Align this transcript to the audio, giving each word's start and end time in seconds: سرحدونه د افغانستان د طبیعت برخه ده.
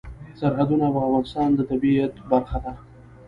سرحدونه 0.39 0.85
د 0.89 0.95
افغانستان 1.03 1.49
د 1.55 1.59
طبیعت 1.69 2.13
برخه 2.31 2.57
ده. 2.63 2.73